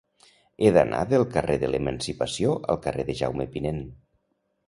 [0.61, 3.85] He d'anar del carrer de l'Emancipació al carrer de Jaume Pinent.